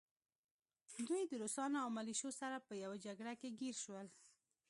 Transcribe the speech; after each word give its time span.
دوی 1.07 1.23
د 1.27 1.33
روسانو 1.41 1.77
او 1.83 1.89
ملیشو 1.97 2.29
سره 2.39 2.57
په 2.67 2.73
يوه 2.83 2.97
جګړه 3.05 3.33
کې 3.39 3.49
ګیر 3.59 3.75
شول 3.83 4.07